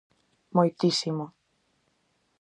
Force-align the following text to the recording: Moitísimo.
Moitísimo. 0.55 1.25